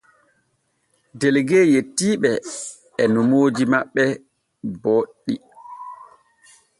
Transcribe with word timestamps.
Delegue 1.19 1.59
yetti 1.73 2.07
ɓe 2.21 2.31
e 3.01 3.03
nomooji 3.13 3.63
maɓɓe 3.73 4.03
boɗɗi. 4.81 5.33